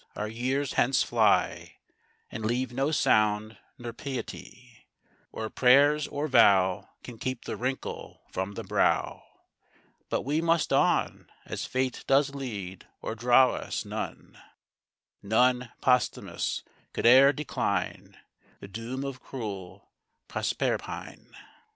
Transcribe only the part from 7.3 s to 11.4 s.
the wrinkle from the brow; But we must on,